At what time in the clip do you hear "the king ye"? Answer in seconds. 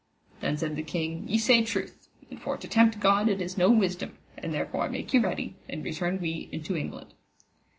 0.77-1.37